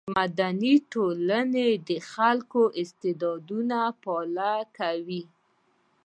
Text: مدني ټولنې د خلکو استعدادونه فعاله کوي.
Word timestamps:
مدني 0.17 0.75
ټولنې 0.93 1.69
د 1.87 1.89
خلکو 2.11 2.61
استعدادونه 2.81 3.77
فعاله 4.01 4.53
کوي. 4.77 5.23